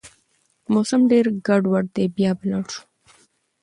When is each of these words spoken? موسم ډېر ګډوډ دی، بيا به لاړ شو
موسم 0.73 1.01
ډېر 1.11 1.25
ګډوډ 1.47 1.85
دی، 1.95 2.05
بيا 2.15 2.31
به 2.37 2.45
لاړ 2.51 2.65
شو 2.73 2.81